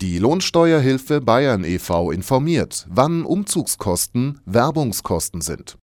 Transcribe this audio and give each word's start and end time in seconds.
Die 0.00 0.18
Lohnsteuerhilfe 0.18 1.20
Bayern 1.20 1.64
e.V. 1.64 2.12
informiert, 2.12 2.86
wann 2.88 3.24
Umzugskosten 3.24 4.40
Werbungskosten 4.44 5.40
sind. 5.40 5.76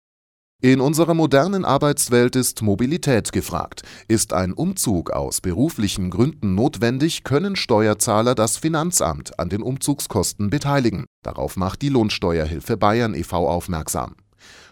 In 0.62 0.80
unserer 0.80 1.14
modernen 1.14 1.64
Arbeitswelt 1.64 2.36
ist 2.36 2.62
Mobilität 2.62 3.32
gefragt. 3.32 3.82
Ist 4.06 4.32
ein 4.32 4.52
Umzug 4.52 5.10
aus 5.10 5.40
beruflichen 5.40 6.10
Gründen 6.10 6.54
notwendig, 6.54 7.24
können 7.24 7.56
Steuerzahler 7.56 8.36
das 8.36 8.56
Finanzamt 8.56 9.36
an 9.40 9.48
den 9.48 9.62
Umzugskosten 9.62 10.48
beteiligen. 10.48 11.06
Darauf 11.24 11.56
macht 11.56 11.82
die 11.82 11.88
Lohnsteuerhilfe 11.88 12.76
Bayern 12.76 13.14
e.V. 13.14 13.48
aufmerksam. 13.48 14.14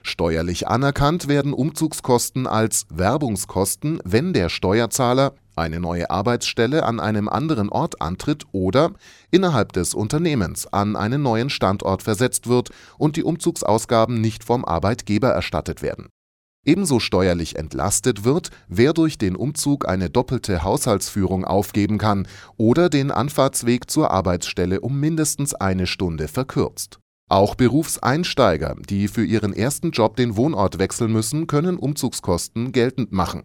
Steuerlich 0.04 0.68
anerkannt 0.68 1.26
werden 1.26 1.52
Umzugskosten 1.52 2.46
als 2.46 2.86
Werbungskosten, 2.90 4.00
wenn 4.04 4.32
der 4.32 4.50
Steuerzahler 4.50 5.34
eine 5.56 5.80
neue 5.80 6.10
Arbeitsstelle 6.10 6.84
an 6.84 7.00
einem 7.00 7.28
anderen 7.28 7.68
Ort 7.68 8.00
antritt 8.00 8.44
oder 8.52 8.92
innerhalb 9.30 9.72
des 9.72 9.94
Unternehmens 9.94 10.66
an 10.66 10.96
einen 10.96 11.22
neuen 11.22 11.50
Standort 11.50 12.02
versetzt 12.02 12.46
wird 12.46 12.70
und 12.98 13.16
die 13.16 13.24
Umzugsausgaben 13.24 14.20
nicht 14.20 14.44
vom 14.44 14.64
Arbeitgeber 14.64 15.28
erstattet 15.28 15.82
werden. 15.82 16.08
Ebenso 16.64 17.00
steuerlich 17.00 17.56
entlastet 17.56 18.22
wird, 18.22 18.50
wer 18.68 18.92
durch 18.92 19.18
den 19.18 19.34
Umzug 19.34 19.88
eine 19.88 20.10
doppelte 20.10 20.62
Haushaltsführung 20.62 21.44
aufgeben 21.44 21.98
kann 21.98 22.28
oder 22.56 22.88
den 22.88 23.10
Anfahrtsweg 23.10 23.90
zur 23.90 24.12
Arbeitsstelle 24.12 24.80
um 24.80 25.00
mindestens 25.00 25.54
eine 25.54 25.88
Stunde 25.88 26.28
verkürzt. 26.28 27.00
Auch 27.28 27.56
Berufseinsteiger, 27.56 28.76
die 28.88 29.08
für 29.08 29.24
ihren 29.24 29.54
ersten 29.54 29.90
Job 29.90 30.16
den 30.16 30.36
Wohnort 30.36 30.78
wechseln 30.78 31.10
müssen, 31.10 31.46
können 31.48 31.78
Umzugskosten 31.78 32.70
geltend 32.70 33.10
machen. 33.10 33.42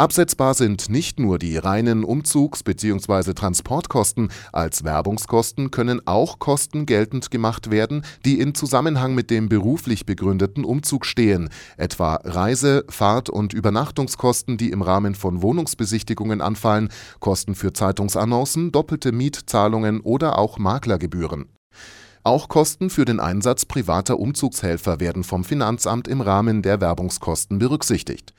Absetzbar 0.00 0.54
sind 0.54 0.88
nicht 0.88 1.20
nur 1.20 1.38
die 1.38 1.58
reinen 1.58 2.04
Umzugs- 2.04 2.62
bzw. 2.62 3.34
Transportkosten, 3.34 4.30
als 4.50 4.82
Werbungskosten 4.82 5.70
können 5.70 6.00
auch 6.06 6.38
Kosten 6.38 6.86
geltend 6.86 7.30
gemacht 7.30 7.70
werden, 7.70 8.02
die 8.24 8.40
in 8.40 8.54
Zusammenhang 8.54 9.14
mit 9.14 9.28
dem 9.28 9.50
beruflich 9.50 10.06
begründeten 10.06 10.64
Umzug 10.64 11.04
stehen, 11.04 11.50
etwa 11.76 12.14
Reise-, 12.24 12.86
Fahrt- 12.88 13.28
und 13.28 13.52
Übernachtungskosten, 13.52 14.56
die 14.56 14.70
im 14.70 14.80
Rahmen 14.80 15.14
von 15.14 15.42
Wohnungsbesichtigungen 15.42 16.40
anfallen, 16.40 16.88
Kosten 17.18 17.54
für 17.54 17.74
Zeitungsannoncen, 17.74 18.72
doppelte 18.72 19.12
Mietzahlungen 19.12 20.00
oder 20.00 20.38
auch 20.38 20.56
Maklergebühren. 20.56 21.50
Auch 22.22 22.48
Kosten 22.48 22.88
für 22.88 23.04
den 23.04 23.20
Einsatz 23.20 23.66
privater 23.66 24.18
Umzugshelfer 24.18 24.98
werden 24.98 25.24
vom 25.24 25.44
Finanzamt 25.44 26.08
im 26.08 26.22
Rahmen 26.22 26.62
der 26.62 26.80
Werbungskosten 26.80 27.58
berücksichtigt. 27.58 28.32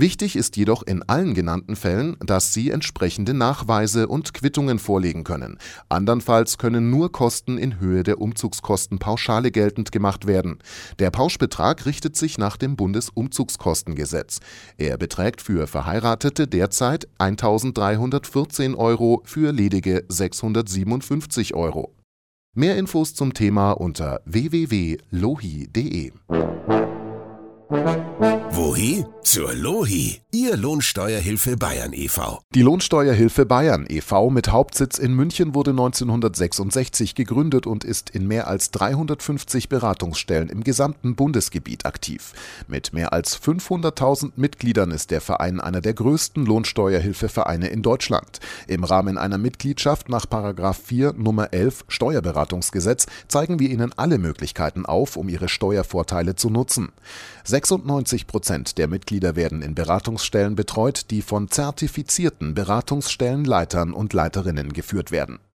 Wichtig 0.00 0.34
ist 0.34 0.56
jedoch 0.56 0.82
in 0.82 1.02
allen 1.02 1.34
genannten 1.34 1.76
Fällen, 1.76 2.16
dass 2.20 2.54
Sie 2.54 2.70
entsprechende 2.70 3.34
Nachweise 3.34 4.08
und 4.08 4.32
Quittungen 4.32 4.78
vorlegen 4.78 5.24
können. 5.24 5.58
Andernfalls 5.90 6.56
können 6.56 6.88
nur 6.88 7.12
Kosten 7.12 7.58
in 7.58 7.78
Höhe 7.80 8.02
der 8.02 8.18
Umzugskostenpauschale 8.18 9.50
geltend 9.50 9.92
gemacht 9.92 10.26
werden. 10.26 10.60
Der 11.00 11.10
Pauschbetrag 11.10 11.84
richtet 11.84 12.16
sich 12.16 12.38
nach 12.38 12.56
dem 12.56 12.76
Bundesumzugskostengesetz. 12.76 14.40
Er 14.78 14.96
beträgt 14.96 15.42
für 15.42 15.66
Verheiratete 15.66 16.46
derzeit 16.46 17.06
1.314 17.18 18.76
Euro, 18.76 19.20
für 19.26 19.52
ledige 19.52 20.06
657 20.08 21.52
Euro. 21.54 21.92
Mehr 22.56 22.78
Infos 22.78 23.14
zum 23.14 23.34
Thema 23.34 23.72
unter 23.72 24.22
www.lohi.de. 24.24 26.12
Wohi? 28.70 29.04
Zur 29.30 29.54
Lohi, 29.54 30.20
Ihr 30.32 30.56
Lohnsteuerhilfe 30.56 31.56
Bayern 31.56 31.92
e.V. 31.92 32.40
Die 32.52 32.62
Lohnsteuerhilfe 32.62 33.46
Bayern 33.46 33.86
e.V. 33.88 34.28
mit 34.30 34.50
Hauptsitz 34.50 34.98
in 34.98 35.14
München 35.14 35.54
wurde 35.54 35.70
1966 35.70 37.14
gegründet 37.14 37.64
und 37.66 37.84
ist 37.84 38.10
in 38.10 38.26
mehr 38.26 38.48
als 38.48 38.72
350 38.72 39.68
Beratungsstellen 39.68 40.48
im 40.48 40.64
gesamten 40.64 41.14
Bundesgebiet 41.14 41.86
aktiv. 41.86 42.32
Mit 42.66 42.92
mehr 42.92 43.12
als 43.12 43.40
500.000 43.40 44.32
Mitgliedern 44.34 44.90
ist 44.90 45.12
der 45.12 45.20
Verein 45.20 45.60
einer 45.60 45.80
der 45.80 45.94
größten 45.94 46.44
Lohnsteuerhilfevereine 46.44 47.68
in 47.68 47.82
Deutschland. 47.82 48.40
Im 48.66 48.82
Rahmen 48.82 49.16
einer 49.16 49.38
Mitgliedschaft 49.38 50.08
nach 50.08 50.26
4 50.26 51.12
Nummer 51.12 51.52
11 51.52 51.84
Steuerberatungsgesetz 51.86 53.06
zeigen 53.28 53.60
wir 53.60 53.70
Ihnen 53.70 53.92
alle 53.96 54.18
Möglichkeiten 54.18 54.86
auf, 54.86 55.16
um 55.16 55.28
Ihre 55.28 55.48
Steuervorteile 55.48 56.34
zu 56.34 56.50
nutzen. 56.50 56.90
96 57.44 58.26
Prozent 58.60 58.76
der 58.76 58.88
Mitglieder 58.88 59.36
werden 59.36 59.62
in 59.62 59.74
Beratungsstellen 59.74 60.54
betreut, 60.54 61.10
die 61.10 61.22
von 61.22 61.48
zertifizierten 61.48 62.52
Beratungsstellenleitern 62.52 63.94
und 63.94 64.12
Leiterinnen 64.12 64.74
geführt 64.74 65.10
werden 65.10 65.40